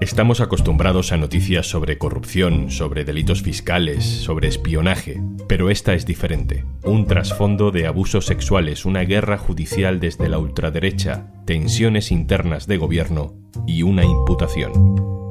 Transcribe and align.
Estamos 0.00 0.40
acostumbrados 0.40 1.10
a 1.10 1.16
noticias 1.16 1.66
sobre 1.66 1.98
corrupción, 1.98 2.70
sobre 2.70 3.04
delitos 3.04 3.42
fiscales, 3.42 4.04
sobre 4.04 4.46
espionaje, 4.46 5.20
pero 5.48 5.70
esta 5.70 5.92
es 5.94 6.06
diferente. 6.06 6.64
Un 6.84 7.06
trasfondo 7.06 7.72
de 7.72 7.88
abusos 7.88 8.24
sexuales, 8.24 8.84
una 8.84 9.00
guerra 9.00 9.38
judicial 9.38 9.98
desde 9.98 10.28
la 10.28 10.38
ultraderecha, 10.38 11.32
tensiones 11.46 12.12
internas 12.12 12.68
de 12.68 12.76
gobierno 12.76 13.34
y 13.66 13.82
una 13.82 14.04
imputación. 14.04 14.70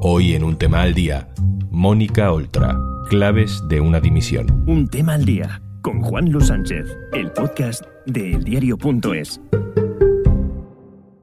Hoy 0.02 0.34
en 0.34 0.44
un 0.44 0.58
tema 0.58 0.82
al 0.82 0.92
día, 0.92 1.30
Mónica 1.70 2.30
Oltra, 2.30 2.78
claves 3.08 3.62
de 3.68 3.80
una 3.80 4.00
dimisión. 4.00 4.64
Un 4.66 4.86
tema 4.88 5.14
al 5.14 5.24
día 5.24 5.62
con 5.80 6.02
Juan 6.02 6.30
Luis 6.30 6.48
Sánchez, 6.48 6.94
el 7.14 7.32
podcast 7.32 7.84
de 8.04 8.32
eldiario.es. 8.32 9.40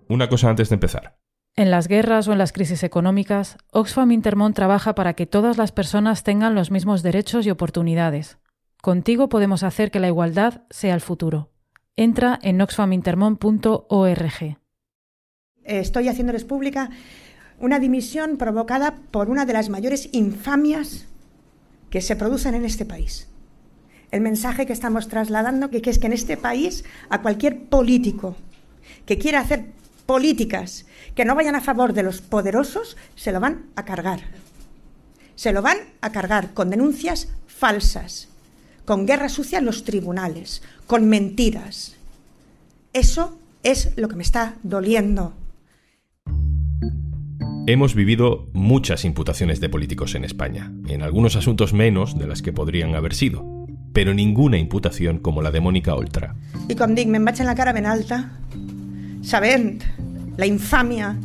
Una 0.07 0.27
cosa 0.29 0.49
antes 0.49 0.69
de 0.69 0.73
empezar. 0.73 1.15
En 1.57 1.71
las 1.71 1.87
guerras 1.87 2.27
o 2.27 2.33
en 2.33 2.37
las 2.37 2.51
crisis 2.51 2.83
económicas, 2.83 3.57
Oxfam 3.71 4.11
Intermón 4.11 4.53
trabaja 4.53 4.93
para 4.93 5.13
que 5.13 5.25
todas 5.25 5.57
las 5.57 5.71
personas 5.71 6.23
tengan 6.23 6.53
los 6.53 6.69
mismos 6.69 7.01
derechos 7.01 7.45
y 7.45 7.49
oportunidades. 7.49 8.39
Contigo 8.81 9.29
podemos 9.29 9.63
hacer 9.63 9.89
que 9.89 10.01
la 10.01 10.07
igualdad 10.07 10.63
sea 10.69 10.93
el 10.93 10.99
futuro. 10.99 11.53
Entra 11.95 12.37
en 12.41 12.59
oxfamintermon.org. 12.59 14.57
Estoy 15.63 16.09
haciéndoles 16.09 16.43
pública 16.43 16.89
una 17.57 17.79
dimisión 17.79 18.35
provocada 18.35 18.95
por 19.11 19.29
una 19.29 19.45
de 19.45 19.53
las 19.53 19.69
mayores 19.69 20.09
infamias 20.11 21.07
que 21.89 22.01
se 22.01 22.17
producen 22.17 22.55
en 22.55 22.65
este 22.65 22.83
país. 22.83 23.29
El 24.11 24.19
mensaje 24.19 24.65
que 24.65 24.73
estamos 24.73 25.07
trasladando 25.07 25.69
que, 25.69 25.81
que 25.81 25.89
es 25.89 25.99
que 25.99 26.07
en 26.07 26.13
este 26.13 26.35
país 26.35 26.83
a 27.09 27.21
cualquier 27.21 27.69
político 27.69 28.35
que 29.05 29.17
quiera 29.17 29.39
hacer 29.39 29.67
políticas 30.05 30.85
que 31.15 31.25
no 31.25 31.35
vayan 31.35 31.55
a 31.55 31.61
favor 31.61 31.93
de 31.93 32.03
los 32.03 32.21
poderosos, 32.21 32.97
se 33.15 33.31
lo 33.31 33.39
van 33.39 33.65
a 33.75 33.85
cargar. 33.85 34.21
Se 35.35 35.51
lo 35.51 35.61
van 35.61 35.77
a 36.01 36.11
cargar 36.11 36.53
con 36.53 36.69
denuncias 36.69 37.29
falsas, 37.47 38.29
con 38.85 39.05
guerra 39.05 39.29
sucia 39.29 39.59
en 39.59 39.65
los 39.65 39.83
tribunales, 39.83 40.61
con 40.87 41.07
mentiras. 41.07 41.95
Eso 42.93 43.37
es 43.63 43.91
lo 43.97 44.07
que 44.07 44.15
me 44.15 44.23
está 44.23 44.55
doliendo. 44.63 45.33
Hemos 47.67 47.95
vivido 47.95 48.47
muchas 48.53 49.05
imputaciones 49.05 49.59
de 49.59 49.69
políticos 49.69 50.13
en 50.13 50.23
España, 50.23 50.71
en 50.87 51.01
algunos 51.01 51.35
asuntos 51.35 51.73
menos 51.73 52.17
de 52.17 52.27
las 52.27 52.43
que 52.43 52.53
podrían 52.53 52.93
haber 52.93 53.15
sido, 53.15 53.43
pero 53.91 54.13
ninguna 54.13 54.59
imputación 54.59 55.17
como 55.17 55.41
la 55.41 55.49
de 55.49 55.61
Mónica 55.61 55.95
Oltra. 55.95 56.35
Y 56.69 56.75
con 56.75 56.93
Dick 56.93 57.07
me 57.07 57.17
en 57.17 57.45
la 57.45 57.55
cara 57.55 57.73
ben 57.73 57.87
alta, 57.87 58.37
sabent 59.23 59.83
la 60.37 60.45
infamia 60.45 61.17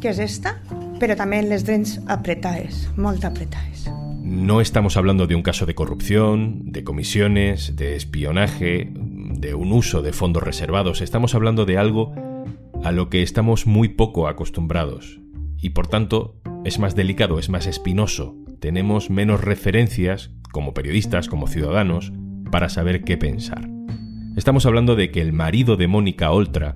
que 0.00 0.08
es 0.08 0.18
esta, 0.18 0.60
pero 0.98 1.16
también 1.16 1.48
les 1.48 1.64
drets 1.64 2.00
apretaes, 2.08 2.90
molt 2.96 3.24
apretaes. 3.24 3.90
No 4.22 4.60
estamos 4.60 4.96
hablando 4.96 5.26
de 5.26 5.34
un 5.34 5.42
caso 5.42 5.66
de 5.66 5.74
corrupción, 5.74 6.72
de 6.72 6.84
comisiones, 6.84 7.76
de 7.76 7.96
espionaje, 7.96 8.90
de 8.92 9.54
un 9.54 9.72
uso 9.72 10.02
de 10.02 10.12
fondos 10.12 10.42
reservados. 10.42 11.00
Estamos 11.00 11.34
hablando 11.34 11.66
de 11.66 11.78
algo 11.78 12.14
a 12.82 12.92
lo 12.92 13.10
que 13.10 13.22
estamos 13.22 13.66
muy 13.66 13.88
poco 13.88 14.26
acostumbrados. 14.28 15.20
Y 15.60 15.70
por 15.70 15.86
tanto, 15.86 16.40
es 16.64 16.78
más 16.78 16.96
delicado, 16.96 17.38
es 17.38 17.48
más 17.48 17.66
espinoso. 17.66 18.36
Tenemos 18.58 19.10
menos 19.10 19.40
referencias, 19.40 20.30
como 20.50 20.74
periodistas, 20.74 21.28
como 21.28 21.46
ciudadanos, 21.46 22.12
para 22.50 22.68
saber 22.68 23.04
qué 23.04 23.16
pensar. 23.16 23.68
Estamos 24.36 24.66
hablando 24.66 24.96
de 24.96 25.10
que 25.10 25.20
el 25.20 25.32
marido 25.32 25.76
de 25.76 25.88
Mónica 25.88 26.30
Oltra 26.30 26.74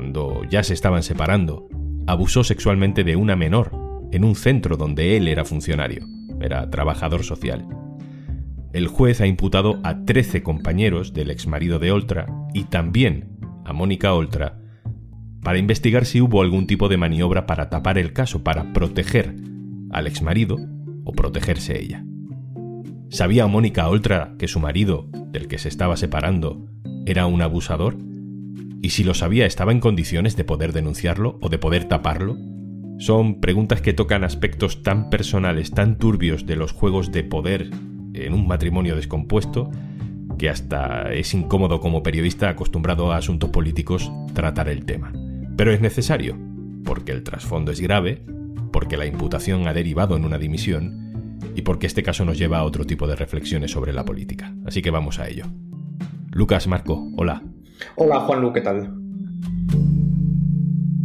cuando 0.00 0.44
ya 0.48 0.62
se 0.62 0.72
estaban 0.72 1.02
separando, 1.02 1.68
abusó 2.06 2.42
sexualmente 2.42 3.04
de 3.04 3.16
una 3.16 3.36
menor 3.36 3.70
en 4.12 4.24
un 4.24 4.34
centro 4.34 4.78
donde 4.78 5.18
él 5.18 5.28
era 5.28 5.44
funcionario, 5.44 6.06
era 6.40 6.70
trabajador 6.70 7.22
social. 7.22 7.68
El 8.72 8.86
juez 8.88 9.20
ha 9.20 9.26
imputado 9.26 9.78
a 9.84 10.06
13 10.06 10.42
compañeros 10.42 11.12
del 11.12 11.30
exmarido 11.30 11.78
de 11.78 11.92
Oltra 11.92 12.24
y 12.54 12.64
también 12.64 13.36
a 13.66 13.74
Mónica 13.74 14.14
Oltra 14.14 14.58
para 15.42 15.58
investigar 15.58 16.06
si 16.06 16.22
hubo 16.22 16.40
algún 16.40 16.66
tipo 16.66 16.88
de 16.88 16.96
maniobra 16.96 17.44
para 17.44 17.68
tapar 17.68 17.98
el 17.98 18.14
caso, 18.14 18.42
para 18.42 18.72
proteger 18.72 19.34
al 19.90 20.06
exmarido 20.06 20.56
o 21.04 21.12
protegerse 21.12 21.78
ella. 21.78 22.06
¿Sabía 23.10 23.46
Mónica 23.46 23.86
Oltra 23.86 24.32
que 24.38 24.48
su 24.48 24.60
marido, 24.60 25.10
del 25.30 25.46
que 25.46 25.58
se 25.58 25.68
estaba 25.68 25.98
separando, 25.98 26.64
era 27.04 27.26
un 27.26 27.42
abusador? 27.42 27.98
Y 28.82 28.90
si 28.90 29.04
lo 29.04 29.14
sabía, 29.14 29.46
¿estaba 29.46 29.72
en 29.72 29.80
condiciones 29.80 30.36
de 30.36 30.44
poder 30.44 30.72
denunciarlo 30.72 31.38
o 31.40 31.48
de 31.48 31.58
poder 31.58 31.84
taparlo? 31.84 32.36
Son 32.98 33.40
preguntas 33.40 33.80
que 33.80 33.92
tocan 33.92 34.24
aspectos 34.24 34.82
tan 34.82 35.10
personales, 35.10 35.70
tan 35.70 35.98
turbios 35.98 36.46
de 36.46 36.56
los 36.56 36.72
juegos 36.72 37.12
de 37.12 37.24
poder 37.24 37.70
en 38.14 38.32
un 38.32 38.46
matrimonio 38.46 38.96
descompuesto, 38.96 39.70
que 40.38 40.48
hasta 40.48 41.12
es 41.12 41.34
incómodo 41.34 41.80
como 41.80 42.02
periodista 42.02 42.48
acostumbrado 42.48 43.12
a 43.12 43.16
asuntos 43.16 43.50
políticos 43.50 44.10
tratar 44.32 44.68
el 44.68 44.84
tema. 44.84 45.12
Pero 45.56 45.72
es 45.72 45.80
necesario, 45.80 46.38
porque 46.84 47.12
el 47.12 47.22
trasfondo 47.22 47.72
es 47.72 47.80
grave, 47.80 48.24
porque 48.72 48.96
la 48.96 49.06
imputación 49.06 49.66
ha 49.68 49.74
derivado 49.74 50.16
en 50.16 50.24
una 50.24 50.38
dimisión 50.38 51.38
y 51.54 51.62
porque 51.62 51.86
este 51.86 52.02
caso 52.02 52.24
nos 52.24 52.38
lleva 52.38 52.58
a 52.58 52.64
otro 52.64 52.86
tipo 52.86 53.06
de 53.06 53.16
reflexiones 53.16 53.70
sobre 53.70 53.92
la 53.92 54.04
política. 54.04 54.54
Así 54.64 54.80
que 54.80 54.90
vamos 54.90 55.18
a 55.18 55.28
ello. 55.28 55.44
Lucas 56.30 56.66
Marco, 56.66 57.10
hola. 57.16 57.42
Hola 57.96 58.20
Juanlu, 58.20 58.52
¿qué 58.52 58.60
tal? 58.60 58.94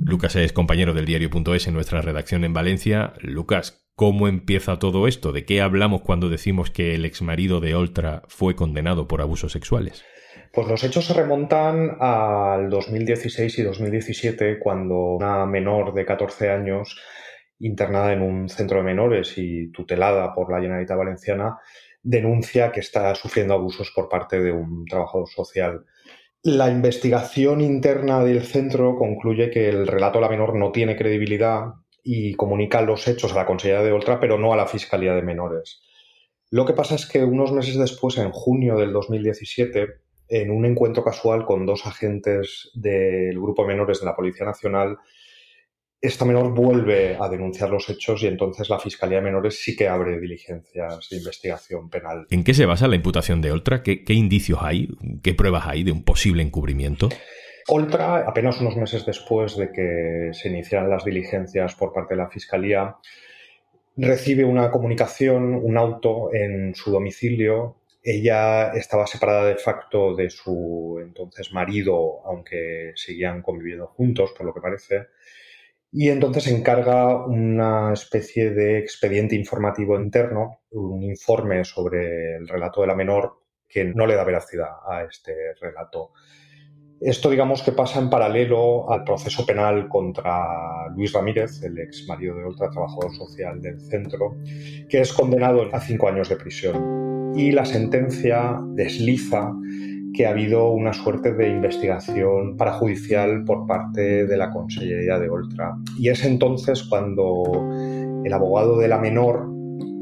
Lucas 0.05 0.35
es 0.35 0.53
compañero 0.53 0.93
del 0.93 1.05
diario.es 1.05 1.67
en 1.67 1.73
nuestra 1.73 2.01
redacción 2.01 2.43
en 2.43 2.53
Valencia. 2.53 3.13
Lucas, 3.21 3.85
¿cómo 3.95 4.27
empieza 4.27 4.77
todo 4.77 5.07
esto? 5.07 5.31
¿De 5.31 5.45
qué 5.45 5.61
hablamos 5.61 6.01
cuando 6.01 6.29
decimos 6.29 6.69
que 6.69 6.93
el 6.93 7.05
exmarido 7.05 7.59
de 7.59 7.75
Oltra 7.75 8.21
fue 8.27 8.55
condenado 8.55 9.07
por 9.07 9.21
abusos 9.21 9.51
sexuales? 9.51 10.05
Pues 10.53 10.67
los 10.67 10.83
hechos 10.83 11.05
se 11.05 11.13
remontan 11.13 11.97
al 11.99 12.69
2016 12.69 13.59
y 13.59 13.63
2017, 13.63 14.59
cuando 14.59 14.95
una 15.15 15.45
menor 15.45 15.93
de 15.93 16.05
14 16.05 16.49
años, 16.49 16.97
internada 17.59 18.13
en 18.13 18.21
un 18.21 18.47
centro 18.47 18.77
de 18.77 18.83
menores 18.83 19.37
y 19.37 19.71
tutelada 19.71 20.33
por 20.33 20.51
la 20.51 20.61
Generalitat 20.61 20.97
Valenciana, 20.97 21.57
denuncia 22.01 22.71
que 22.71 22.79
está 22.79 23.13
sufriendo 23.15 23.53
abusos 23.53 23.91
por 23.93 24.07
parte 24.07 24.39
de 24.39 24.51
un 24.51 24.85
trabajador 24.85 25.27
social. 25.27 25.85
La 26.47 26.69
investigación 26.69 27.59
interna 27.59 28.23
del 28.23 28.43
centro 28.43 28.99
concluye 28.99 29.49
que 29.49 29.67
el 29.67 29.87
relato 29.87 30.19
de 30.19 30.25
la 30.25 30.29
menor 30.29 30.55
no 30.55 30.71
tiene 30.71 30.95
credibilidad 30.95 31.73
y 32.03 32.35
comunica 32.35 32.83
los 32.83 33.07
hechos 33.07 33.33
a 33.33 33.37
la 33.37 33.47
Consejería 33.47 33.81
de 33.81 33.91
Oltra, 33.91 34.19
pero 34.19 34.37
no 34.37 34.53
a 34.53 34.55
la 34.55 34.67
Fiscalía 34.67 35.15
de 35.15 35.23
Menores. 35.23 35.81
Lo 36.51 36.67
que 36.67 36.73
pasa 36.73 36.93
es 36.93 37.07
que 37.07 37.23
unos 37.23 37.51
meses 37.51 37.79
después, 37.79 38.19
en 38.19 38.29
junio 38.29 38.77
del 38.77 38.93
2017, 38.93 39.87
en 40.27 40.51
un 40.51 40.67
encuentro 40.67 41.03
casual 41.03 41.45
con 41.45 41.65
dos 41.65 41.87
agentes 41.87 42.69
del 42.75 43.41
Grupo 43.41 43.65
Menores 43.65 44.01
de 44.01 44.05
la 44.05 44.15
Policía 44.15 44.45
Nacional, 44.45 44.99
esta 46.05 46.25
menor 46.25 46.53
vuelve 46.53 47.17
a 47.19 47.29
denunciar 47.29 47.69
los 47.69 47.89
hechos 47.89 48.23
y 48.23 48.27
entonces 48.27 48.69
la 48.69 48.79
Fiscalía 48.79 49.17
de 49.17 49.25
Menores 49.25 49.61
sí 49.61 49.75
que 49.75 49.87
abre 49.87 50.19
diligencias 50.19 51.09
de 51.09 51.17
investigación 51.17 51.89
penal. 51.89 52.25
¿En 52.29 52.43
qué 52.43 52.53
se 52.53 52.65
basa 52.65 52.87
la 52.87 52.95
imputación 52.95 53.41
de 53.41 53.51
Oltra? 53.51 53.83
¿Qué, 53.83 54.03
indicios 54.09 54.59
hay? 54.61 54.89
¿Qué 55.23 55.33
pruebas 55.33 55.65
hay 55.67 55.83
de 55.83 55.91
un 55.91 56.03
posible 56.03 56.43
encubrimiento? 56.43 57.09
Oltra, 57.67 58.17
apenas 58.27 58.61
unos 58.61 58.77
meses 58.77 59.05
después 59.05 59.57
de 59.57 59.71
que 59.71 60.29
se 60.33 60.49
iniciaran 60.49 60.89
las 60.89 61.03
diligencias 61.03 61.75
por 61.75 61.93
parte 61.93 62.13
de 62.13 62.21
la 62.21 62.29
Fiscalía, 62.29 62.95
recibe 63.97 64.43
una 64.43 64.69
comunicación, 64.69 65.55
un 65.55 65.77
auto 65.77 66.33
en 66.33 66.75
su 66.75 66.91
domicilio. 66.91 67.77
Ella 68.03 68.73
estaba 68.73 69.07
separada 69.07 69.45
de 69.45 69.55
facto 69.55 70.15
de 70.15 70.29
su 70.29 70.99
entonces 71.01 71.51
marido, 71.53 72.21
aunque 72.25 72.91
seguían 72.95 73.41
conviviendo 73.41 73.87
juntos, 73.87 74.31
por 74.37 74.45
lo 74.45 74.53
que 74.53 74.61
parece 74.61 75.07
y 75.97 76.09
entonces 76.09 76.47
encarga 76.47 77.25
una 77.25 77.93
especie 77.93 78.49
de 78.49 78.79
expediente 78.79 79.33
informativo 79.33 79.97
interno, 79.97 80.59
un 80.71 81.01
informe 81.01 81.63
sobre 81.63 82.35
el 82.35 82.49
relato 82.49 82.81
de 82.81 82.87
la 82.87 82.95
menor 82.95 83.39
que 83.69 83.85
no 83.85 84.05
le 84.05 84.15
da 84.15 84.25
veracidad 84.25 84.71
a 84.85 85.03
este 85.03 85.53
relato. 85.61 86.11
Esto 86.99 87.29
digamos 87.29 87.63
que 87.63 87.71
pasa 87.71 87.99
en 87.99 88.09
paralelo 88.09 88.91
al 88.91 89.05
proceso 89.05 89.45
penal 89.45 89.87
contra 89.87 90.89
Luis 90.93 91.13
Ramírez, 91.13 91.63
el 91.63 91.79
ex 91.79 92.05
marido 92.09 92.35
de 92.35 92.43
Oltra, 92.43 92.69
trabajador 92.69 93.15
social 93.15 93.61
del 93.61 93.79
centro, 93.79 94.35
que 94.89 94.99
es 94.99 95.13
condenado 95.13 95.73
a 95.73 95.79
cinco 95.79 96.09
años 96.09 96.27
de 96.27 96.35
prisión. 96.35 97.33
Y 97.37 97.53
la 97.53 97.63
sentencia 97.63 98.59
desliza 98.73 99.53
que 100.15 100.25
ha 100.25 100.29
habido 100.29 100.69
una 100.69 100.93
suerte 100.93 101.33
de 101.33 101.49
investigación 101.49 102.55
parajudicial 102.57 103.43
por 103.43 103.67
parte 103.67 104.25
de 104.25 104.37
la 104.37 104.51
Consellería 104.51 105.19
de 105.19 105.29
Oltra. 105.29 105.75
Y 105.97 106.09
es 106.09 106.23
entonces 106.23 106.83
cuando 106.83 107.43
el 108.23 108.33
abogado 108.33 108.77
de 108.79 108.87
la 108.87 108.97
menor 108.97 109.45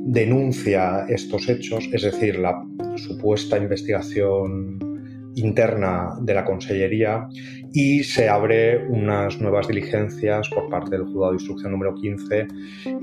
denuncia 0.06 1.06
estos 1.10 1.50
hechos, 1.50 1.90
es 1.92 2.04
decir, 2.04 2.38
la 2.38 2.64
supuesta 2.96 3.58
investigación 3.58 4.93
interna 5.36 6.16
de 6.22 6.34
la 6.34 6.46
Consellería 6.46 7.28
y 7.72 8.04
se 8.04 8.30
abre 8.30 8.86
unas 8.88 9.40
nuevas 9.42 9.68
diligencias 9.68 10.50
por 10.50 10.70
parte 10.70 10.92
del 10.92 11.06
Juzgado 11.06 11.32
de 11.32 11.38
Instrucción 11.38 11.72
número 11.72 11.96
15, 11.96 12.48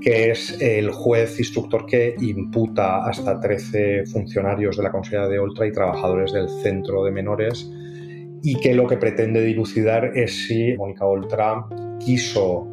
que 0.01 0.31
es 0.31 0.61
el 0.61 0.91
juez 0.91 1.39
instructor 1.39 1.87
que 1.87 2.15
imputa 2.21 3.05
hasta 3.05 3.41
13 3.41 4.07
funcionarios 4.07 4.77
de 4.77 4.83
la 4.83 4.93
Consellería 4.93 5.29
de 5.29 5.39
Oltra 5.39 5.67
y 5.67 5.73
trabajadores 5.73 6.33
del 6.33 6.49
Centro 6.49 7.05
de 7.05 7.11
Menores 7.11 7.69
y 8.43 8.59
que 8.61 8.75
lo 8.75 8.87
que 8.87 8.97
pretende 8.97 9.43
dilucidar 9.43 10.17
es 10.17 10.47
si 10.47 10.75
Mónica 10.77 11.05
Oltra 11.05 11.67
quiso 11.99 12.67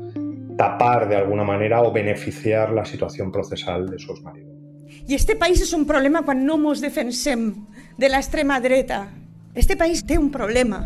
tapar 0.58 1.10
de 1.10 1.16
alguna 1.16 1.44
manera 1.44 1.82
o 1.82 1.92
beneficiar 1.92 2.72
la 2.72 2.86
situación 2.86 3.32
procesal 3.32 3.90
de 3.90 4.00
sus 4.00 4.22
maridos. 4.22 4.48
I 5.08 5.16
este 5.16 5.36
país 5.36 5.62
és 5.62 5.74
un 5.76 5.86
problema 5.86 6.24
quan 6.24 6.46
no 6.48 6.58
mos 6.60 6.82
defensem 6.84 7.52
de 8.00 8.10
l'extrema 8.10 8.60
dreta. 8.64 9.06
Este 9.58 9.76
país 9.76 10.06
té 10.06 10.20
un 10.20 10.30
problema. 10.30 10.86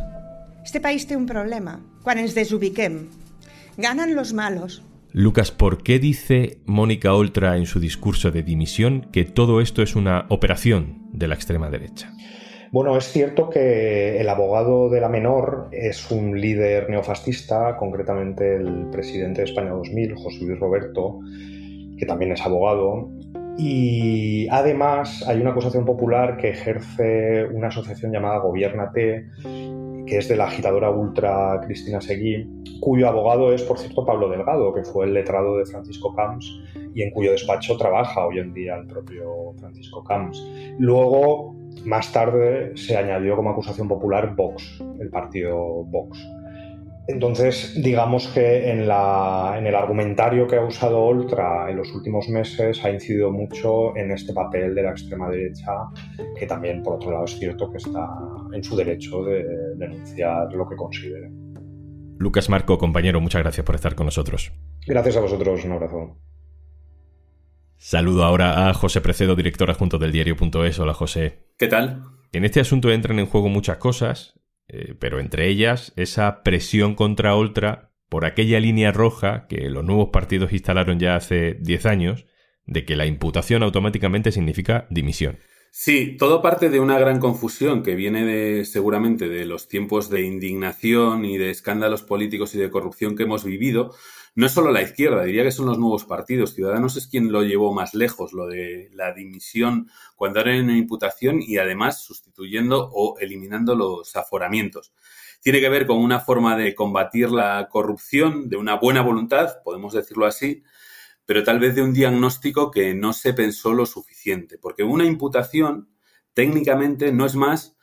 Este 0.63 0.79
país 0.79 1.03
té 1.03 1.17
un 1.19 1.25
problema. 1.27 1.81
Quan 2.05 2.21
ens 2.21 2.31
desubiquem, 2.31 3.09
ganan 3.75 4.15
los 4.15 4.31
malos. 4.31 4.79
Lucas, 5.11 5.51
¿por 5.51 5.83
qué 5.83 5.99
dice 5.99 6.59
Mónica 6.65 7.13
Oltra 7.13 7.57
en 7.57 7.65
su 7.65 7.81
discurso 7.81 8.31
de 8.31 8.43
dimisión 8.43 9.09
que 9.11 9.25
todo 9.25 9.59
esto 9.59 9.81
es 9.81 9.97
una 9.97 10.25
operación 10.29 11.09
de 11.11 11.27
la 11.27 11.35
extrema 11.35 11.69
derecha? 11.69 12.13
Bueno, 12.71 12.95
es 12.95 13.11
cierto 13.11 13.49
que 13.49 14.21
el 14.21 14.29
abogado 14.29 14.89
de 14.89 15.01
la 15.01 15.09
menor 15.09 15.67
es 15.73 16.09
un 16.09 16.39
líder 16.39 16.89
neofascista, 16.89 17.75
concretamente 17.75 18.55
el 18.55 18.87
presidente 18.89 19.41
de 19.41 19.49
España 19.49 19.71
2000, 19.71 20.15
José 20.15 20.45
Luis 20.45 20.59
Roberto, 20.61 21.19
que 21.99 22.05
también 22.05 22.31
es 22.31 22.41
abogado, 22.41 23.11
y 23.63 24.47
además 24.49 25.23
hay 25.27 25.39
una 25.39 25.51
acusación 25.51 25.85
popular 25.85 26.37
que 26.37 26.49
ejerce 26.49 27.45
una 27.45 27.67
asociación 27.67 28.11
llamada 28.11 28.39
Gobiernate, 28.39 29.29
que 30.07 30.17
es 30.17 30.27
de 30.27 30.35
la 30.35 30.45
agitadora 30.45 30.89
ultra 30.89 31.61
Cristina 31.63 32.01
Seguí, 32.01 32.49
cuyo 32.79 33.07
abogado 33.07 33.53
es, 33.53 33.61
por 33.61 33.77
cierto, 33.77 34.03
Pablo 34.03 34.29
Delgado, 34.29 34.73
que 34.73 34.83
fue 34.83 35.05
el 35.05 35.13
letrado 35.13 35.57
de 35.57 35.67
Francisco 35.67 36.11
Camps 36.15 36.59
y 36.95 37.03
en 37.03 37.11
cuyo 37.11 37.33
despacho 37.33 37.77
trabaja 37.77 38.25
hoy 38.25 38.39
en 38.39 38.51
día 38.51 38.77
el 38.77 38.87
propio 38.87 39.53
Francisco 39.59 40.03
Camps. 40.03 40.43
Luego, 40.79 41.53
más 41.85 42.11
tarde, 42.11 42.75
se 42.75 42.97
añadió 42.97 43.35
como 43.35 43.51
acusación 43.51 43.87
popular 43.87 44.35
Vox, 44.35 44.83
el 44.99 45.09
partido 45.11 45.83
Vox. 45.83 46.17
Entonces, 47.07 47.73
digamos 47.81 48.27
que 48.27 48.69
en, 48.69 48.87
la, 48.87 49.55
en, 49.57 49.65
el 49.65 49.75
argumentario 49.75 50.47
que 50.47 50.55
ha 50.55 50.63
usado 50.63 51.01
Oltra 51.01 51.69
en 51.69 51.77
los 51.77 51.91
últimos 51.93 52.29
meses 52.29 52.83
ha 52.85 52.91
incidido 52.91 53.31
mucho 53.31 53.95
en 53.97 54.11
este 54.11 54.33
papel 54.33 54.75
de 54.75 54.83
la 54.83 54.91
extrema 54.91 55.29
derecha, 55.29 55.71
que 56.37 56.45
también, 56.45 56.83
por 56.83 56.95
otro 56.95 57.11
lado, 57.11 57.25
es 57.25 57.37
cierto 57.37 57.71
que 57.71 57.77
está 57.77 58.07
en 58.53 58.63
su 58.63 58.75
derecho 58.75 59.23
de 59.23 59.43
denunciar 59.77 60.53
lo 60.53 60.67
que 60.69 60.75
considere. 60.75 61.31
Lucas 62.19 62.49
Marco, 62.49 62.77
compañero, 62.77 63.19
muchas 63.19 63.41
gracias 63.41 63.65
por 63.65 63.75
estar 63.75 63.95
con 63.95 64.05
nosotros. 64.05 64.51
Gracias 64.85 65.17
a 65.17 65.21
vosotros, 65.21 65.65
un 65.65 65.71
abrazo. 65.71 66.17
Saludo 67.77 68.23
ahora 68.23 68.69
a 68.69 68.73
José 68.75 69.01
Precedo, 69.01 69.35
director 69.35 69.71
adjunto 69.71 69.97
del 69.97 70.11
diario.es. 70.11 70.77
Hola, 70.77 70.93
José. 70.93 71.47
¿Qué 71.57 71.67
tal? 71.67 72.03
En 72.31 72.45
este 72.45 72.59
asunto 72.59 72.91
entran 72.91 73.17
en 73.17 73.25
juego 73.25 73.49
muchas 73.49 73.77
cosas, 73.77 74.39
eh, 74.73 74.95
pero 74.97 75.19
entre 75.19 75.49
ellas 75.49 75.91
esa 75.97 76.43
presión 76.43 76.95
contra 76.95 77.35
Oltra 77.35 77.91
por 78.07 78.23
aquella 78.25 78.59
línea 78.61 78.91
roja 78.91 79.47
que 79.47 79.69
los 79.69 79.83
nuevos 79.83 80.09
partidos 80.11 80.53
instalaron 80.53 80.97
ya 80.97 81.15
hace 81.15 81.55
10 81.59 81.85
años, 81.85 82.25
de 82.65 82.85
que 82.85 82.95
la 82.95 83.05
imputación 83.05 83.63
automáticamente 83.63 84.31
significa 84.31 84.87
dimisión. 84.89 85.39
Sí, 85.71 86.15
todo 86.17 86.41
parte 86.41 86.69
de 86.69 86.79
una 86.79 86.99
gran 86.99 87.19
confusión 87.19 87.83
que 87.83 87.95
viene 87.95 88.25
de, 88.25 88.65
seguramente 88.65 89.27
de 89.27 89.45
los 89.45 89.67
tiempos 89.67 90.09
de 90.09 90.21
indignación 90.23 91.25
y 91.25 91.37
de 91.37 91.49
escándalos 91.49 92.01
políticos 92.01 92.55
y 92.55 92.59
de 92.59 92.69
corrupción 92.69 93.15
que 93.15 93.23
hemos 93.23 93.43
vivido. 93.43 93.93
No 94.33 94.45
es 94.45 94.53
solo 94.53 94.71
la 94.71 94.81
izquierda, 94.81 95.23
diría 95.23 95.43
que 95.43 95.51
son 95.51 95.65
los 95.65 95.77
nuevos 95.77 96.05
partidos. 96.05 96.53
Ciudadanos 96.53 96.95
es 96.95 97.07
quien 97.07 97.33
lo 97.33 97.43
llevó 97.43 97.73
más 97.73 97.93
lejos, 97.93 98.31
lo 98.31 98.47
de 98.47 98.89
la 98.93 99.13
dimisión 99.13 99.89
cuando 100.15 100.39
era 100.39 100.57
una 100.61 100.77
imputación 100.77 101.41
y 101.41 101.57
además 101.57 102.01
sustituyendo 102.01 102.89
o 102.93 103.19
eliminando 103.19 103.75
los 103.75 104.15
aforamientos. 104.15 104.93
Tiene 105.41 105.59
que 105.59 105.69
ver 105.69 105.85
con 105.85 105.97
una 105.97 106.21
forma 106.21 106.55
de 106.55 106.73
combatir 106.75 107.29
la 107.29 107.67
corrupción, 107.69 108.47
de 108.47 108.55
una 108.55 108.75
buena 108.75 109.01
voluntad, 109.01 109.61
podemos 109.65 109.93
decirlo 109.93 110.25
así, 110.25 110.63
pero 111.25 111.43
tal 111.43 111.59
vez 111.59 111.75
de 111.75 111.81
un 111.81 111.93
diagnóstico 111.93 112.71
que 112.71 112.93
no 112.93 113.11
se 113.11 113.33
pensó 113.33 113.73
lo 113.73 113.85
suficiente, 113.85 114.57
porque 114.57 114.83
una 114.83 115.03
imputación 115.03 115.89
técnicamente 116.33 117.11
no 117.11 117.25
es 117.25 117.35
más 117.35 117.75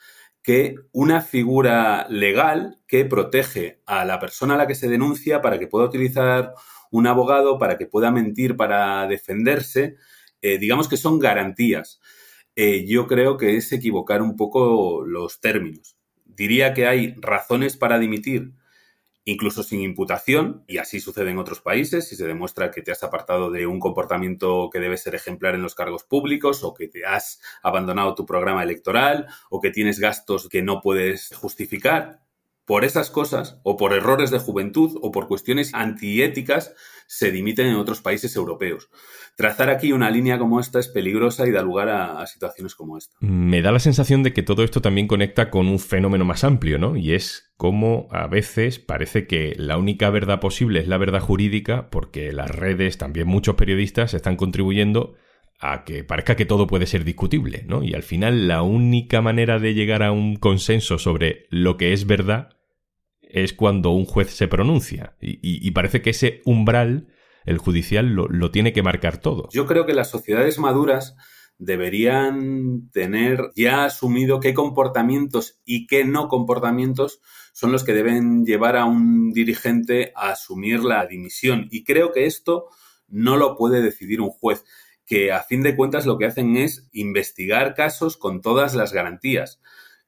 que 0.48 0.76
una 0.92 1.20
figura 1.20 2.06
legal 2.08 2.80
que 2.86 3.04
protege 3.04 3.82
a 3.84 4.06
la 4.06 4.18
persona 4.18 4.54
a 4.54 4.56
la 4.56 4.66
que 4.66 4.74
se 4.74 4.88
denuncia 4.88 5.42
para 5.42 5.58
que 5.58 5.66
pueda 5.66 5.84
utilizar 5.84 6.54
un 6.90 7.06
abogado, 7.06 7.58
para 7.58 7.76
que 7.76 7.84
pueda 7.84 8.10
mentir 8.10 8.56
para 8.56 9.06
defenderse, 9.06 9.96
eh, 10.40 10.56
digamos 10.56 10.88
que 10.88 10.96
son 10.96 11.18
garantías. 11.18 12.00
Eh, 12.56 12.86
yo 12.86 13.06
creo 13.06 13.36
que 13.36 13.58
es 13.58 13.70
equivocar 13.72 14.22
un 14.22 14.36
poco 14.36 15.04
los 15.04 15.38
términos. 15.38 15.98
Diría 16.24 16.72
que 16.72 16.86
hay 16.86 17.14
razones 17.18 17.76
para 17.76 17.98
dimitir 17.98 18.52
incluso 19.30 19.62
sin 19.62 19.82
imputación, 19.82 20.64
y 20.66 20.78
así 20.78 21.00
sucede 21.00 21.30
en 21.30 21.38
otros 21.38 21.60
países, 21.60 22.08
si 22.08 22.16
se 22.16 22.26
demuestra 22.26 22.70
que 22.70 22.80
te 22.80 22.92
has 22.92 23.02
apartado 23.02 23.50
de 23.50 23.66
un 23.66 23.78
comportamiento 23.78 24.70
que 24.72 24.80
debe 24.80 24.96
ser 24.96 25.14
ejemplar 25.14 25.54
en 25.54 25.62
los 25.62 25.74
cargos 25.74 26.02
públicos, 26.04 26.64
o 26.64 26.72
que 26.72 26.88
te 26.88 27.04
has 27.04 27.38
abandonado 27.62 28.14
tu 28.14 28.24
programa 28.24 28.62
electoral, 28.62 29.26
o 29.50 29.60
que 29.60 29.70
tienes 29.70 29.98
gastos 29.98 30.48
que 30.48 30.62
no 30.62 30.80
puedes 30.80 31.34
justificar. 31.36 32.22
Por 32.68 32.84
esas 32.84 33.08
cosas, 33.08 33.58
o 33.62 33.78
por 33.78 33.94
errores 33.94 34.30
de 34.30 34.38
juventud, 34.38 34.98
o 35.00 35.10
por 35.10 35.26
cuestiones 35.26 35.72
antiéticas, 35.72 36.74
se 37.06 37.32
dimiten 37.32 37.66
en 37.66 37.76
otros 37.76 38.02
países 38.02 38.36
europeos. 38.36 38.90
Trazar 39.38 39.70
aquí 39.70 39.92
una 39.92 40.10
línea 40.10 40.38
como 40.38 40.60
esta 40.60 40.78
es 40.78 40.88
peligrosa 40.88 41.46
y 41.46 41.50
da 41.50 41.62
lugar 41.62 41.88
a, 41.88 42.26
situaciones 42.26 42.74
como 42.74 42.98
esta. 42.98 43.16
Me 43.20 43.62
da 43.62 43.72
la 43.72 43.78
sensación 43.78 44.22
de 44.22 44.34
que 44.34 44.42
todo 44.42 44.64
esto 44.64 44.82
también 44.82 45.06
conecta 45.08 45.48
con 45.48 45.66
un 45.66 45.78
fenómeno 45.78 46.26
más 46.26 46.44
amplio, 46.44 46.78
¿no? 46.78 46.94
Y 46.94 47.14
es 47.14 47.50
cómo 47.56 48.06
a 48.10 48.26
veces 48.26 48.78
parece 48.78 49.26
que 49.26 49.54
la 49.56 49.78
única 49.78 50.10
verdad 50.10 50.38
posible 50.38 50.80
es 50.80 50.88
la 50.88 50.98
verdad 50.98 51.20
jurídica, 51.20 51.88
porque 51.88 52.32
las 52.32 52.50
redes, 52.50 52.98
también 52.98 53.28
muchos 53.28 53.54
periodistas, 53.54 54.12
están 54.12 54.36
contribuyendo 54.36 55.14
a 55.58 55.84
que 55.84 56.04
parezca 56.04 56.36
que 56.36 56.44
todo 56.44 56.66
puede 56.66 56.84
ser 56.84 57.04
discutible, 57.04 57.64
¿no? 57.66 57.82
Y 57.82 57.94
al 57.94 58.02
final 58.02 58.46
la 58.46 58.60
única 58.60 59.22
manera 59.22 59.58
de 59.58 59.72
llegar 59.72 60.02
a 60.02 60.12
un 60.12 60.36
consenso 60.36 60.98
sobre 60.98 61.46
lo 61.48 61.78
que 61.78 61.94
es 61.94 62.06
verdad 62.06 62.57
es 63.28 63.52
cuando 63.52 63.90
un 63.90 64.04
juez 64.04 64.30
se 64.30 64.48
pronuncia. 64.48 65.16
Y, 65.20 65.38
y, 65.42 65.70
parece 65.72 66.02
que 66.02 66.10
ese 66.10 66.42
umbral, 66.44 67.08
el 67.44 67.58
judicial, 67.58 68.06
lo, 68.08 68.28
lo, 68.28 68.50
tiene 68.50 68.72
que 68.72 68.82
marcar 68.82 69.18
todo. 69.18 69.48
Yo 69.52 69.66
creo 69.66 69.86
que 69.86 69.94
las 69.94 70.10
sociedades 70.10 70.58
maduras 70.58 71.16
deberían 71.58 72.88
tener 72.92 73.50
ya 73.56 73.84
asumido 73.84 74.40
qué 74.40 74.54
comportamientos 74.54 75.60
y 75.64 75.86
qué 75.86 76.04
no 76.04 76.28
comportamientos 76.28 77.20
son 77.52 77.72
los 77.72 77.82
que 77.82 77.94
deben 77.94 78.44
llevar 78.44 78.76
a 78.76 78.84
un 78.84 79.32
dirigente 79.32 80.12
a 80.14 80.30
asumir 80.30 80.84
la 80.84 81.06
dimisión. 81.06 81.66
Y 81.70 81.84
creo 81.84 82.12
que 82.12 82.26
esto 82.26 82.66
no 83.08 83.36
lo 83.36 83.56
puede 83.56 83.82
decidir 83.82 84.20
un 84.20 84.30
juez, 84.30 84.64
que 85.04 85.32
a 85.32 85.42
fin 85.42 85.62
de 85.62 85.74
cuentas 85.74 86.06
lo 86.06 86.18
que 86.18 86.26
hacen 86.26 86.56
es 86.56 86.88
investigar 86.92 87.74
casos 87.74 88.16
con 88.16 88.40
todas 88.40 88.74
las 88.74 88.92
garantías. 88.92 89.60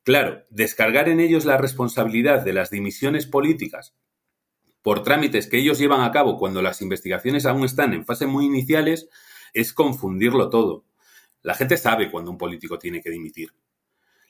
Claro, 0.02 0.44
descargar 0.50 1.08
en 1.08 1.20
ellos 1.20 1.44
la 1.44 1.58
responsabilidad 1.58 2.42
de 2.42 2.52
las 2.52 2.70
dimisiones 2.70 3.26
políticas 3.26 3.94
por 4.82 5.02
trámites 5.02 5.46
que 5.46 5.58
ellos 5.58 5.78
llevan 5.78 6.00
a 6.00 6.10
cabo 6.10 6.38
cuando 6.38 6.62
las 6.62 6.80
investigaciones 6.80 7.44
aún 7.44 7.64
están 7.64 7.92
en 7.92 8.06
fase 8.06 8.26
muy 8.26 8.46
iniciales 8.46 9.08
es 9.52 9.72
confundirlo 9.72 10.48
todo. 10.48 10.84
La 11.42 11.54
gente 11.54 11.76
sabe 11.76 12.10
cuando 12.10 12.30
un 12.30 12.38
político 12.38 12.78
tiene 12.78 13.02
que 13.02 13.10
dimitir. 13.10 13.52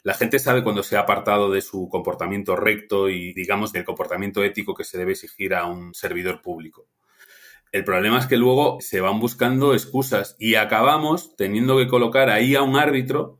La 0.02 0.14
gente 0.14 0.38
sabe 0.38 0.64
cuando 0.64 0.82
se 0.82 0.96
ha 0.96 1.00
apartado 1.00 1.50
de 1.50 1.60
su 1.60 1.88
comportamiento 1.88 2.56
recto 2.56 3.10
y, 3.10 3.34
digamos, 3.34 3.70
del 3.70 3.84
comportamiento 3.84 4.42
ético 4.42 4.74
que 4.74 4.84
se 4.84 4.96
debe 4.96 5.12
exigir 5.12 5.54
a 5.54 5.66
un 5.66 5.92
servidor 5.94 6.40
público. 6.40 6.88
El 7.70 7.84
problema 7.84 8.18
es 8.18 8.26
que 8.26 8.36
luego 8.36 8.78
se 8.80 9.00
van 9.00 9.20
buscando 9.20 9.74
excusas 9.74 10.36
y 10.38 10.54
acabamos 10.54 11.36
teniendo 11.36 11.76
que 11.76 11.86
colocar 11.86 12.30
ahí 12.30 12.54
a 12.56 12.62
un 12.62 12.76
árbitro 12.76 13.39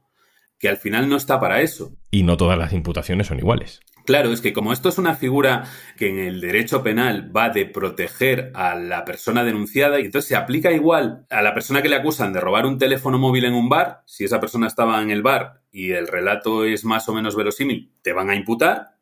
que 0.61 0.69
al 0.69 0.77
final 0.77 1.09
no 1.09 1.17
está 1.17 1.41
para 1.41 1.63
eso. 1.63 1.97
Y 2.11 2.23
no 2.23 2.37
todas 2.37 2.59
las 2.59 2.73
imputaciones 2.73 3.27
son 3.27 3.39
iguales. 3.39 3.81
Claro, 4.05 4.33
es 4.33 4.41
que 4.41 4.53
como 4.53 4.73
esto 4.73 4.89
es 4.89 4.99
una 4.99 5.15
figura 5.15 5.65
que 5.97 6.09
en 6.09 6.19
el 6.19 6.41
derecho 6.41 6.83
penal 6.83 7.35
va 7.35 7.49
de 7.49 7.65
proteger 7.67 8.51
a 8.55 8.75
la 8.75 9.05
persona 9.05 9.43
denunciada 9.43 10.01
y 10.01 10.05
entonces 10.05 10.29
se 10.29 10.37
aplica 10.37 10.71
igual 10.73 11.27
a 11.31 11.43
la 11.43 11.55
persona 11.55 11.83
que 11.83 11.89
le 11.89 11.97
acusan 11.97 12.33
de 12.33 12.41
robar 12.41 12.67
un 12.67 12.79
teléfono 12.79 13.19
móvil 13.19 13.47
en 13.47 13.55
un 13.55 13.69
bar, 13.69 14.03
si 14.07 14.25
esa 14.25 14.41
persona 14.41 14.67
estaba 14.67 15.03
en 15.03 15.11
el 15.11 15.23
bar 15.23 15.63
y 15.71 15.93
el 15.93 16.09
relato 16.09 16.65
es 16.65 16.85
más 16.85 17.09
o 17.09 17.15
menos 17.15 17.37
verosímil, 17.37 17.93
te 18.03 18.13
van 18.13 18.31
a 18.31 18.35
imputar, 18.35 18.97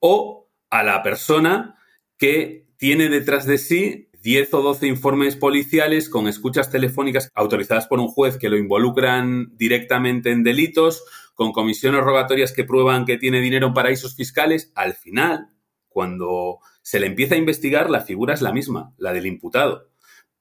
o 0.00 0.48
a 0.70 0.82
la 0.82 1.02
persona 1.02 1.76
que 2.16 2.66
tiene 2.78 3.08
detrás 3.08 3.46
de 3.46 3.58
sí 3.58 4.09
10 4.22 4.54
o 4.54 4.62
12 4.62 4.86
informes 4.86 5.36
policiales 5.36 6.08
con 6.08 6.28
escuchas 6.28 6.70
telefónicas 6.70 7.30
autorizadas 7.34 7.86
por 7.86 8.00
un 8.00 8.08
juez 8.08 8.36
que 8.36 8.50
lo 8.50 8.58
involucran 8.58 9.56
directamente 9.56 10.30
en 10.30 10.42
delitos, 10.42 11.04
con 11.34 11.52
comisiones 11.52 12.02
rogatorias 12.02 12.52
que 12.52 12.64
prueban 12.64 13.06
que 13.06 13.16
tiene 13.16 13.40
dinero 13.40 13.68
en 13.68 13.74
paraísos 13.74 14.14
fiscales, 14.14 14.72
al 14.74 14.94
final, 14.94 15.48
cuando 15.88 16.58
se 16.82 17.00
le 17.00 17.06
empieza 17.06 17.34
a 17.34 17.38
investigar, 17.38 17.88
la 17.88 18.02
figura 18.02 18.34
es 18.34 18.42
la 18.42 18.52
misma, 18.52 18.92
la 18.98 19.12
del 19.12 19.26
imputado. 19.26 19.88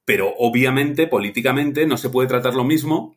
Pero 0.04 0.34
obviamente, 0.38 1.08
políticamente, 1.08 1.86
no 1.86 1.98
se 1.98 2.10
puede 2.10 2.28
tratar 2.28 2.56
lo 2.56 2.64
mismo 2.64 3.16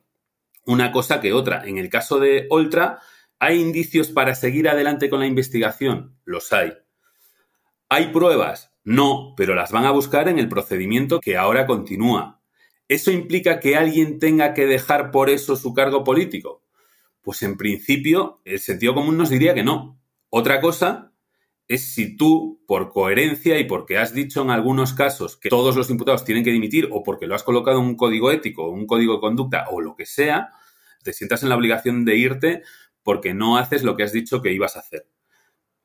una 0.64 0.92
cosa 0.92 1.20
que 1.20 1.32
otra. 1.32 1.64
En 1.66 1.78
el 1.78 1.88
caso 1.88 2.20
de 2.20 2.46
Oltra, 2.50 3.00
¿hay 3.38 3.60
indicios 3.60 4.08
para 4.08 4.34
seguir 4.34 4.68
adelante 4.68 5.10
con 5.10 5.20
la 5.20 5.26
investigación? 5.26 6.16
Los 6.24 6.52
hay. 6.52 6.72
¿Hay 7.88 8.12
pruebas? 8.12 8.71
No, 8.84 9.34
pero 9.36 9.54
las 9.54 9.70
van 9.70 9.84
a 9.84 9.92
buscar 9.92 10.28
en 10.28 10.38
el 10.38 10.48
procedimiento 10.48 11.20
que 11.20 11.36
ahora 11.36 11.66
continúa. 11.66 12.40
¿Eso 12.88 13.10
implica 13.10 13.60
que 13.60 13.76
alguien 13.76 14.18
tenga 14.18 14.54
que 14.54 14.66
dejar 14.66 15.10
por 15.10 15.30
eso 15.30 15.56
su 15.56 15.72
cargo 15.72 16.04
político? 16.04 16.62
Pues 17.22 17.42
en 17.42 17.56
principio 17.56 18.40
el 18.44 18.58
sentido 18.58 18.94
común 18.94 19.16
nos 19.16 19.30
diría 19.30 19.54
que 19.54 19.62
no. 19.62 20.00
Otra 20.28 20.60
cosa 20.60 21.12
es 21.68 21.94
si 21.94 22.16
tú, 22.16 22.60
por 22.66 22.90
coherencia 22.90 23.58
y 23.58 23.64
porque 23.64 23.98
has 23.98 24.12
dicho 24.12 24.42
en 24.42 24.50
algunos 24.50 24.92
casos 24.92 25.36
que 25.36 25.48
todos 25.48 25.76
los 25.76 25.88
imputados 25.88 26.24
tienen 26.24 26.44
que 26.44 26.50
dimitir 26.50 26.88
o 26.90 27.02
porque 27.02 27.26
lo 27.26 27.34
has 27.34 27.44
colocado 27.44 27.78
en 27.78 27.86
un 27.86 27.96
código 27.96 28.30
ético, 28.30 28.68
un 28.68 28.86
código 28.86 29.14
de 29.14 29.20
conducta 29.20 29.66
o 29.70 29.80
lo 29.80 29.94
que 29.94 30.04
sea, 30.04 30.50
te 31.04 31.12
sientas 31.12 31.42
en 31.42 31.48
la 31.48 31.56
obligación 31.56 32.04
de 32.04 32.16
irte 32.16 32.62
porque 33.02 33.32
no 33.32 33.56
haces 33.56 33.84
lo 33.84 33.96
que 33.96 34.02
has 34.02 34.12
dicho 34.12 34.42
que 34.42 34.52
ibas 34.52 34.76
a 34.76 34.80
hacer. 34.80 35.06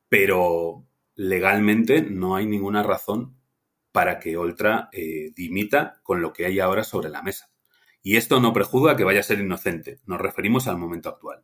Pero 0.08 0.87
legalmente 1.18 2.00
no 2.00 2.36
hay 2.36 2.46
ninguna 2.46 2.84
razón 2.84 3.34
para 3.90 4.20
que 4.20 4.36
Oltra 4.36 4.88
eh, 4.92 5.32
dimita 5.34 6.00
con 6.04 6.22
lo 6.22 6.32
que 6.32 6.46
hay 6.46 6.60
ahora 6.60 6.84
sobre 6.84 7.08
la 7.08 7.22
mesa. 7.22 7.50
Y 8.02 8.16
esto 8.16 8.40
no 8.40 8.52
prejuzga 8.52 8.96
que 8.96 9.02
vaya 9.02 9.20
a 9.20 9.24
ser 9.24 9.40
inocente. 9.40 9.98
Nos 10.06 10.20
referimos 10.20 10.68
al 10.68 10.78
momento 10.78 11.08
actual. 11.08 11.42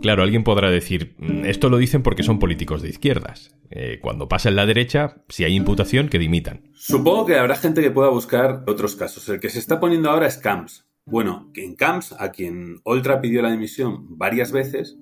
Claro, 0.00 0.22
alguien 0.22 0.44
podrá 0.44 0.70
decir, 0.70 1.16
mm, 1.18 1.46
esto 1.46 1.68
lo 1.68 1.78
dicen 1.78 2.04
porque 2.04 2.22
son 2.22 2.38
políticos 2.38 2.80
de 2.80 2.90
izquierdas. 2.90 3.56
Eh, 3.70 3.98
cuando 4.00 4.28
pasa 4.28 4.48
en 4.48 4.56
la 4.56 4.64
derecha, 4.64 5.24
si 5.28 5.42
hay 5.42 5.56
imputación, 5.56 6.08
que 6.08 6.20
dimitan. 6.20 6.70
Supongo 6.74 7.26
que 7.26 7.36
habrá 7.36 7.56
gente 7.56 7.82
que 7.82 7.90
pueda 7.90 8.08
buscar 8.08 8.62
otros 8.68 8.94
casos. 8.94 9.28
El 9.28 9.40
que 9.40 9.50
se 9.50 9.58
está 9.58 9.80
poniendo 9.80 10.10
ahora 10.10 10.28
es 10.28 10.38
Camps. 10.38 10.88
Bueno, 11.04 11.50
en 11.56 11.74
Camps, 11.74 12.14
a 12.20 12.30
quien 12.30 12.80
Oltra 12.84 13.20
pidió 13.20 13.42
la 13.42 13.50
dimisión 13.50 14.16
varias 14.16 14.52
veces, 14.52 14.96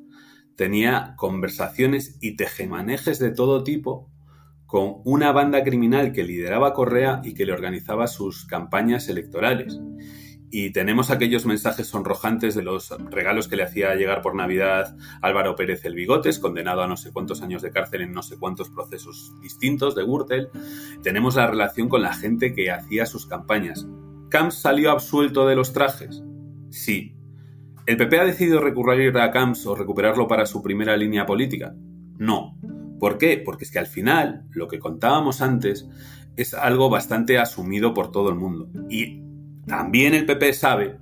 tenía 0.57 1.15
conversaciones 1.17 2.19
y 2.21 2.37
tejemanejes 2.37 3.19
de 3.19 3.31
todo 3.31 3.63
tipo 3.63 4.11
con 4.67 4.97
una 5.05 5.31
banda 5.33 5.63
criminal 5.63 6.13
que 6.13 6.25
lideraba 6.25 6.75
Correa 6.75 7.21
y 7.23 7.35
que 7.35 7.47
le 7.47 7.53
organizaba 7.53 8.09
sus 8.09 8.47
campañas 8.47 9.09
electorales. 9.09 9.79
Y 10.51 10.71
tenemos 10.71 11.11
aquellos 11.11 11.45
mensajes 11.45 11.89
sonrojantes 11.89 12.55
de 12.55 12.63
los 12.63 12.91
regalos 13.11 13.49
que 13.49 13.57
le 13.57 13.65
hacía 13.65 13.95
llegar 13.95 14.23
por 14.23 14.35
Navidad 14.35 14.97
Álvaro 15.21 15.57
Pérez 15.57 15.85
el 15.85 15.95
Bigotes, 15.95 16.39
condenado 16.39 16.83
a 16.83 16.87
no 16.87 16.97
sé 16.97 17.13
cuántos 17.13 17.43
años 17.43 17.63
de 17.63 17.71
cárcel 17.71 18.03
en 18.03 18.13
no 18.13 18.23
sé 18.23 18.39
cuántos 18.39 18.71
procesos 18.71 19.33
distintos 19.43 19.95
de 19.95 20.05
Gürtel. 20.05 20.49
Tenemos 21.03 21.37
la 21.37 21.47
relación 21.47 21.89
con 21.89 22.03
la 22.03 22.15
gente 22.15 22.55
que 22.55 22.71
hacía 22.71 23.07
sus 23.07 23.27
campañas. 23.27 23.87
¿Camps 24.31 24.57
salió 24.57 24.91
absuelto 24.91 25.47
de 25.47 25.57
los 25.57 25.73
trajes? 25.73 26.23
Sí. 26.71 27.16
¿El 27.87 27.97
PP 27.97 28.19
ha 28.19 28.25
decidido 28.25 28.61
recurrir 28.61 29.17
a 29.17 29.31
Camps 29.31 29.65
o 29.65 29.77
recuperarlo 29.77 30.27
para 30.27 30.45
su 30.45 30.61
primera 30.61 30.97
línea 30.97 31.25
política? 31.25 31.73
No. 32.19 32.59
¿Por 32.99 33.17
qué? 33.17 33.41
Porque 33.45 33.65
es 33.65 33.71
que 33.71 33.79
al 33.79 33.87
final, 33.87 34.45
lo 34.51 34.67
que 34.67 34.81
contábamos 34.81 35.41
antes, 35.41 35.89
es 36.37 36.53
algo 36.53 36.91
bastante 36.91 37.39
asumido 37.39 37.95
por 37.95 38.11
todo 38.11 38.29
el 38.29 38.35
mundo. 38.35 38.69
Y 38.91 39.23
también 39.67 40.15
el 40.15 40.27
PP 40.27 40.53
sabe 40.53 40.97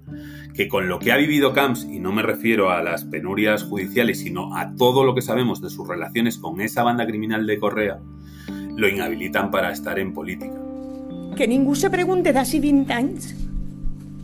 que 0.53 0.69
con 0.69 0.87
lo 0.87 0.99
que 0.99 1.11
ha 1.11 1.17
vivido 1.17 1.55
Camps, 1.55 1.85
y 1.85 2.01
no 2.01 2.13
me 2.13 2.21
refiero 2.21 2.71
a 2.71 2.83
las 2.83 3.05
penurias 3.05 3.65
judiciales, 3.65 4.21
sino 4.21 4.55
a 4.55 4.77
todo 4.77 5.05
lo 5.05 5.15
que 5.15 5.23
sabemos 5.23 5.63
de 5.63 5.71
sus 5.71 5.89
relaciones 5.89 6.37
con 6.37 6.61
esa 6.61 6.83
banda 6.83 7.07
criminal 7.07 7.47
de 7.47 7.59
Correa, 7.59 7.99
lo 8.77 8.89
inhabilitan 8.89 9.51
para 9.51 9.73
estar 9.73 9.99
en 9.99 10.13
política. 10.13 10.61
Que 11.35 11.49
ningú 11.49 11.75
se 11.75 11.89
pregunte 11.91 12.31
d'ací 12.33 12.61
20 12.61 12.93
anys, 12.93 13.33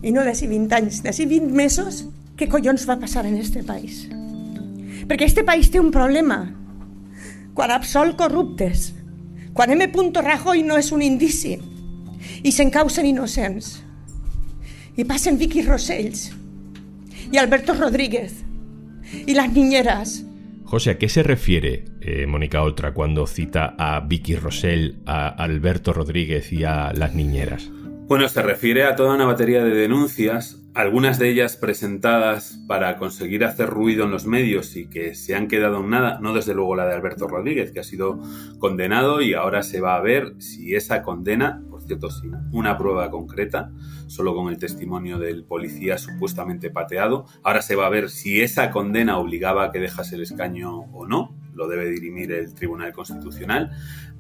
i 0.05 0.13
no 0.13 0.23
d'ací 0.23 0.47
20 0.47 0.77
anys, 0.77 1.03
d'ací 1.03 1.25
20 1.27 1.57
mesos, 1.57 2.05
què 2.41 2.49
collons 2.49 2.87
va 2.89 2.97
passar 2.97 3.27
en 3.29 3.37
este 3.37 3.61
país. 3.63 4.07
Perquè 5.05 5.27
este 5.29 5.45
país 5.45 5.69
té 5.69 5.81
un 5.81 5.91
problema, 5.93 6.41
quan 7.53 7.73
absol 7.75 8.17
corruptes, 8.17 8.95
quan 9.53 9.75
M. 9.75 9.91
Rajoy 10.25 10.63
no 10.65 10.79
és 10.81 10.89
un 10.93 11.03
indici 11.03 11.59
i 12.43 12.53
s'encausen 12.53 13.05
innocents. 13.05 13.83
I 14.97 15.05
passen 15.05 15.37
Vicky 15.39 15.63
Rosells 15.63 16.31
y 17.31 17.37
Alberto 17.39 17.75
Rodríguez 17.75 18.45
y 19.27 19.35
las 19.35 19.53
niñeras. 19.53 20.25
José, 20.65 20.91
¿a 20.91 20.99
qué 20.99 21.09
se 21.09 21.23
refiere 21.23 21.85
eh, 22.01 22.27
Mónica 22.27 22.63
Oltra 22.63 22.95
cuando 22.95 23.27
cita 23.27 23.75
a 23.77 24.01
Vicky 24.01 24.37
Rosell, 24.37 25.03
a 25.05 25.29
Alberto 25.29 25.93
Rodríguez 25.93 26.53
y 26.53 26.65
a 26.65 26.93
las 26.95 27.15
niñeras? 27.15 27.71
Bueno, 28.11 28.29
se 28.29 28.43
refiere 28.43 28.83
a 28.83 28.97
toda 28.97 29.15
una 29.15 29.25
batería 29.25 29.63
de 29.63 29.71
denuncias 29.71 30.61
algunas 30.75 31.21
de 31.21 31.29
ellas 31.29 31.57
presentadas 31.57 32.59
para 32.67 32.97
conseguir 32.97 33.45
hacer 33.45 33.71
ruido 33.71 34.05
en 34.05 34.11
los 34.11 34.27
medios 34.27 34.75
y 34.75 34.87
que 34.87 35.15
se 35.15 35.37
han 35.37 35.47
quedado 35.47 35.79
en 35.79 35.91
nada, 35.91 36.19
no 36.21 36.35
desde 36.35 36.53
luego 36.53 36.75
la 36.75 36.87
de 36.87 36.95
Alberto 36.95 37.29
Rodríguez, 37.29 37.71
que 37.71 37.79
ha 37.79 37.85
sido 37.85 38.19
condenado 38.59 39.23
y 39.23 39.35
ahora 39.35 39.63
se 39.63 39.81
va 39.81 39.95
a 39.95 40.01
ver 40.01 40.35
si 40.43 40.75
esa 40.75 41.03
condena, 41.03 41.63
por 41.71 41.83
cierto, 41.83 42.11
sin 42.11 42.35
una 42.51 42.77
prueba 42.77 43.13
concreta, 43.13 43.71
solo 44.09 44.35
con 44.35 44.49
el 44.49 44.59
testimonio 44.59 45.21
del 45.21 45.45
policía 45.45 45.97
supuestamente 45.97 46.69
pateado, 46.69 47.27
ahora 47.45 47.63
se 47.63 47.77
va 47.77 47.87
a 47.87 47.91
ver 47.91 48.11
si 48.11 48.41
esa 48.41 48.73
condena 48.73 49.19
obligaba 49.19 49.67
a 49.67 49.71
que 49.71 49.79
dejase 49.79 50.17
el 50.17 50.23
escaño 50.23 50.81
o 50.93 51.07
no, 51.07 51.37
lo 51.61 51.69
debe 51.69 51.91
dirimir 51.91 52.33
el 52.33 52.55
Tribunal 52.55 52.93
Constitucional, 52.93 53.71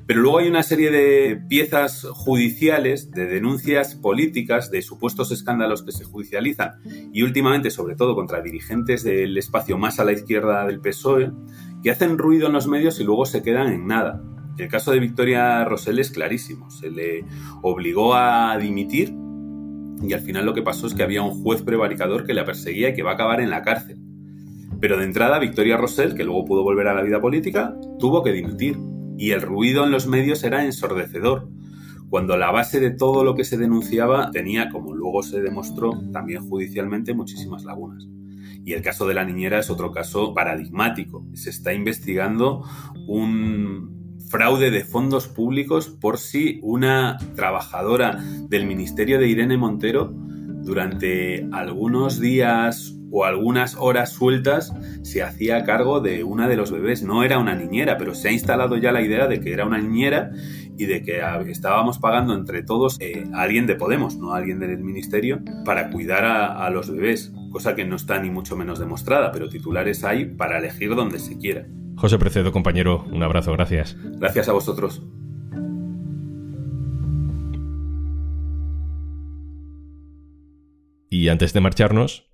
pero 0.06 0.20
luego 0.20 0.38
hay 0.38 0.48
una 0.48 0.62
serie 0.62 0.90
de 0.90 1.40
piezas 1.48 2.06
judiciales, 2.10 3.10
de 3.12 3.26
denuncias 3.26 3.94
políticas, 3.94 4.70
de 4.70 4.82
supuestos 4.82 5.32
escándalos 5.32 5.82
que 5.82 5.92
se 5.92 6.04
judicializan 6.04 6.72
y 7.12 7.22
últimamente, 7.22 7.70
sobre 7.70 7.96
todo, 7.96 8.14
contra 8.14 8.42
dirigentes 8.42 9.04
del 9.04 9.38
espacio 9.38 9.78
más 9.78 10.00
a 10.00 10.04
la 10.04 10.12
izquierda 10.12 10.66
del 10.66 10.80
PSOE, 10.80 11.32
que 11.82 11.90
hacen 11.90 12.18
ruido 12.18 12.48
en 12.48 12.52
los 12.52 12.66
medios 12.66 13.00
y 13.00 13.04
luego 13.04 13.24
se 13.24 13.42
quedan 13.42 13.72
en 13.72 13.86
nada. 13.86 14.22
El 14.58 14.68
caso 14.68 14.92
de 14.92 15.00
Victoria 15.00 15.64
Rosell 15.64 15.98
es 15.98 16.10
clarísimo. 16.10 16.70
Se 16.70 16.90
le 16.90 17.24
obligó 17.62 18.14
a 18.14 18.58
dimitir 18.58 19.14
y 20.02 20.12
al 20.12 20.20
final 20.20 20.44
lo 20.44 20.52
que 20.52 20.62
pasó 20.62 20.86
es 20.86 20.94
que 20.94 21.02
había 21.02 21.22
un 21.22 21.42
juez 21.42 21.62
prevaricador 21.62 22.26
que 22.26 22.34
la 22.34 22.44
perseguía 22.44 22.90
y 22.90 22.94
que 22.94 23.02
va 23.02 23.12
a 23.12 23.14
acabar 23.14 23.40
en 23.40 23.48
la 23.48 23.62
cárcel. 23.62 24.09
Pero 24.80 24.96
de 24.96 25.04
entrada, 25.04 25.38
Victoria 25.38 25.76
Rosell, 25.76 26.14
que 26.14 26.24
luego 26.24 26.44
pudo 26.44 26.62
volver 26.62 26.88
a 26.88 26.94
la 26.94 27.02
vida 27.02 27.20
política, 27.20 27.76
tuvo 27.98 28.22
que 28.22 28.32
dimitir 28.32 28.78
y 29.18 29.32
el 29.32 29.42
ruido 29.42 29.84
en 29.84 29.90
los 29.90 30.06
medios 30.06 30.42
era 30.44 30.64
ensordecedor, 30.64 31.50
cuando 32.08 32.36
la 32.38 32.50
base 32.50 32.80
de 32.80 32.90
todo 32.90 33.22
lo 33.22 33.34
que 33.34 33.44
se 33.44 33.58
denunciaba 33.58 34.30
tenía, 34.30 34.70
como 34.70 34.94
luego 34.94 35.22
se 35.22 35.42
demostró 35.42 35.92
también 36.12 36.48
judicialmente, 36.48 37.14
muchísimas 37.14 37.64
lagunas. 37.64 38.08
Y 38.64 38.72
el 38.72 38.82
caso 38.82 39.06
de 39.06 39.14
la 39.14 39.24
niñera 39.24 39.58
es 39.58 39.70
otro 39.70 39.92
caso 39.92 40.34
paradigmático. 40.34 41.24
Se 41.34 41.50
está 41.50 41.72
investigando 41.72 42.64
un 43.06 44.16
fraude 44.28 44.70
de 44.70 44.84
fondos 44.84 45.28
públicos 45.28 45.88
por 45.88 46.18
si 46.18 46.60
una 46.62 47.18
trabajadora 47.36 48.18
del 48.48 48.66
Ministerio 48.66 49.18
de 49.18 49.28
Irene 49.28 49.56
Montero 49.56 50.12
durante 50.62 51.46
algunos 51.52 52.20
días 52.20 52.99
o 53.10 53.24
algunas 53.24 53.76
horas 53.76 54.12
sueltas 54.12 54.72
se 55.02 55.22
hacía 55.22 55.64
cargo 55.64 56.00
de 56.00 56.24
una 56.24 56.48
de 56.48 56.56
los 56.56 56.70
bebés. 56.70 57.02
No 57.02 57.22
era 57.22 57.38
una 57.38 57.54
niñera, 57.54 57.98
pero 57.98 58.14
se 58.14 58.28
ha 58.28 58.32
instalado 58.32 58.76
ya 58.76 58.92
la 58.92 59.02
idea 59.02 59.26
de 59.26 59.40
que 59.40 59.52
era 59.52 59.66
una 59.66 59.78
niñera 59.78 60.30
y 60.78 60.86
de 60.86 61.02
que 61.02 61.20
estábamos 61.50 61.98
pagando 61.98 62.34
entre 62.34 62.62
todos 62.62 62.96
eh, 63.00 63.26
a 63.34 63.42
alguien 63.42 63.66
de 63.66 63.74
Podemos, 63.74 64.16
no 64.16 64.32
a 64.32 64.38
alguien 64.38 64.60
del 64.60 64.78
ministerio, 64.78 65.40
para 65.64 65.90
cuidar 65.90 66.24
a, 66.24 66.64
a 66.64 66.70
los 66.70 66.90
bebés, 66.90 67.32
cosa 67.52 67.74
que 67.74 67.84
no 67.84 67.96
está 67.96 68.18
ni 68.20 68.30
mucho 68.30 68.56
menos 68.56 68.78
demostrada, 68.78 69.32
pero 69.32 69.48
titulares 69.48 70.04
hay 70.04 70.24
para 70.24 70.58
elegir 70.58 70.94
donde 70.94 71.18
se 71.18 71.36
quiera. 71.36 71.66
José 71.96 72.18
Precedo, 72.18 72.50
compañero, 72.50 73.04
un 73.12 73.22
abrazo, 73.22 73.52
gracias. 73.52 73.96
Gracias 74.18 74.48
a 74.48 74.52
vosotros. 74.52 75.02
Y 81.10 81.28
antes 81.28 81.52
de 81.52 81.60
marcharnos, 81.60 82.29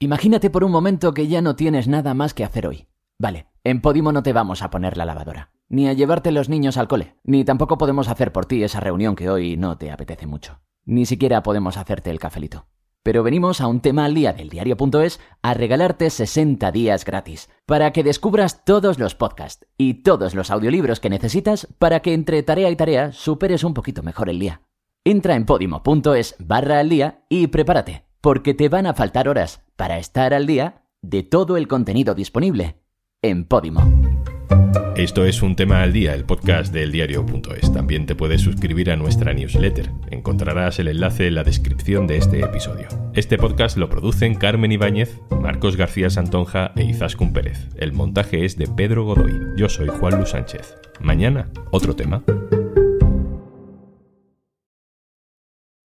Imagínate 0.00 0.48
por 0.48 0.62
un 0.62 0.70
momento 0.70 1.12
que 1.12 1.26
ya 1.26 1.42
no 1.42 1.56
tienes 1.56 1.88
nada 1.88 2.14
más 2.14 2.32
que 2.32 2.44
hacer 2.44 2.68
hoy. 2.68 2.86
Vale, 3.18 3.48
en 3.64 3.80
Podimo 3.80 4.12
no 4.12 4.22
te 4.22 4.32
vamos 4.32 4.62
a 4.62 4.70
poner 4.70 4.96
la 4.96 5.04
lavadora, 5.04 5.50
ni 5.68 5.88
a 5.88 5.92
llevarte 5.92 6.30
los 6.30 6.48
niños 6.48 6.76
al 6.76 6.86
cole, 6.86 7.16
ni 7.24 7.44
tampoco 7.44 7.78
podemos 7.78 8.06
hacer 8.06 8.32
por 8.32 8.46
ti 8.46 8.62
esa 8.62 8.78
reunión 8.78 9.16
que 9.16 9.28
hoy 9.28 9.56
no 9.56 9.76
te 9.76 9.90
apetece 9.90 10.28
mucho. 10.28 10.60
Ni 10.84 11.04
siquiera 11.04 11.42
podemos 11.42 11.76
hacerte 11.76 12.10
el 12.10 12.20
cafelito. 12.20 12.66
Pero 13.02 13.24
venimos 13.24 13.60
a 13.60 13.66
un 13.66 13.80
tema 13.80 14.04
al 14.04 14.14
día 14.14 14.32
del 14.32 14.50
diario.es 14.50 15.18
a 15.42 15.54
regalarte 15.54 16.10
60 16.10 16.70
días 16.70 17.04
gratis, 17.04 17.50
para 17.66 17.92
que 17.92 18.04
descubras 18.04 18.64
todos 18.64 19.00
los 19.00 19.16
podcasts 19.16 19.66
y 19.76 20.02
todos 20.04 20.32
los 20.36 20.52
audiolibros 20.52 21.00
que 21.00 21.10
necesitas 21.10 21.66
para 21.80 22.02
que 22.02 22.14
entre 22.14 22.44
tarea 22.44 22.70
y 22.70 22.76
tarea 22.76 23.10
superes 23.10 23.64
un 23.64 23.74
poquito 23.74 24.04
mejor 24.04 24.28
el 24.28 24.38
día. 24.38 24.62
Entra 25.02 25.34
en 25.34 25.44
podimo.es 25.44 26.36
barra 26.38 26.78
al 26.78 26.88
día 26.88 27.24
y 27.28 27.48
prepárate 27.48 28.07
porque 28.20 28.54
te 28.54 28.68
van 28.68 28.86
a 28.86 28.94
faltar 28.94 29.28
horas 29.28 29.62
para 29.76 29.98
estar 29.98 30.34
al 30.34 30.46
día 30.46 30.82
de 31.02 31.22
todo 31.22 31.56
el 31.56 31.68
contenido 31.68 32.14
disponible 32.14 32.76
en 33.22 33.44
Podimo. 33.44 33.82
Esto 34.96 35.24
es 35.24 35.42
un 35.42 35.54
tema 35.54 35.82
al 35.82 35.92
día, 35.92 36.12
el 36.12 36.24
podcast 36.24 36.72
del 36.72 36.90
diario.es. 36.90 37.72
También 37.72 38.04
te 38.04 38.16
puedes 38.16 38.40
suscribir 38.40 38.90
a 38.90 38.96
nuestra 38.96 39.32
newsletter. 39.32 39.92
Encontrarás 40.10 40.80
el 40.80 40.88
enlace 40.88 41.28
en 41.28 41.36
la 41.36 41.44
descripción 41.44 42.08
de 42.08 42.16
este 42.16 42.40
episodio. 42.40 42.88
Este 43.14 43.38
podcast 43.38 43.76
lo 43.76 43.88
producen 43.88 44.34
Carmen 44.34 44.72
Ibáñez, 44.72 45.20
Marcos 45.40 45.76
García 45.76 46.10
Santonja 46.10 46.72
e 46.74 46.82
Izaskun 46.82 47.32
Pérez. 47.32 47.68
El 47.76 47.92
montaje 47.92 48.44
es 48.44 48.56
de 48.56 48.66
Pedro 48.66 49.04
Godoy. 49.04 49.38
Yo 49.56 49.68
soy 49.68 49.86
Juan 49.86 50.16
Luis 50.16 50.30
Sánchez. 50.30 50.74
Mañana, 51.00 51.48
otro 51.70 51.94
tema. 51.94 52.24